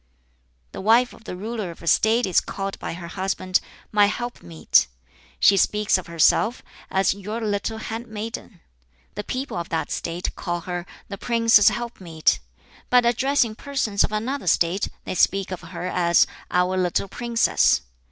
The 0.71 0.81
wife 0.81 1.13
of 1.13 1.25
the 1.25 1.35
ruler 1.35 1.69
of 1.69 1.83
a 1.83 1.85
State 1.85 2.25
is 2.25 2.41
called 2.41 2.79
by 2.79 2.93
her 2.93 3.09
husband 3.09 3.59
"My 3.91 4.07
helpmeet." 4.07 4.87
She 5.39 5.57
speaks 5.57 5.95
of 5.95 6.07
herself 6.07 6.63
as 6.89 7.13
"Your 7.13 7.39
little 7.39 7.77
handmaiden." 7.77 8.61
The 9.13 9.23
people 9.23 9.57
of 9.57 9.69
that 9.69 9.91
State 9.91 10.35
call 10.35 10.61
her 10.61 10.87
"The 11.09 11.19
prince's 11.19 11.69
helpmeet," 11.69 12.39
but 12.89 13.05
addressing 13.05 13.53
persons 13.53 14.03
of 14.03 14.11
another 14.11 14.47
State 14.47 14.89
they 15.05 15.13
speak 15.13 15.51
of 15.51 15.61
her 15.61 15.85
as 15.85 16.25
"Our 16.49 16.77
little 16.77 17.07
princess." 17.07 17.81